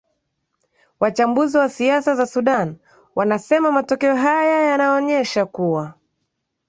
[0.99, 2.75] wachambuzi wa siasa za sudan
[3.15, 5.93] wanasema matokeo haya yanaonyesha kuwa